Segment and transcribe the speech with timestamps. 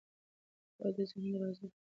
[0.75, 1.77] پوهه د ذهن دروازې خلاصوي.